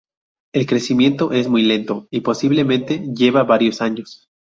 El 0.51 0.65
crecimiento 0.65 1.31
es 1.31 1.47
muy 1.47 1.61
lento 1.61 2.07
y 2.09 2.21
posiblemente 2.21 3.03
lleva 3.15 3.43
varios 3.43 3.83
años. 3.83 4.27